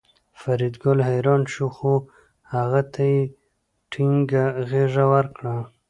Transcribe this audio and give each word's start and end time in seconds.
فریدګل 0.39 0.99
حیران 1.09 1.41
شو 1.53 1.67
خو 1.77 1.93
هغه 2.53 2.81
ته 2.93 3.03
یې 3.11 3.19
ټینګه 3.91 4.45
غېږه 4.69 5.05
ورکړه 5.13 5.55